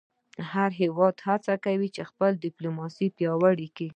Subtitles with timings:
[0.51, 3.89] هر هېواد هڅه کوي خپله ډیپلوماسي پیاوړې کړی.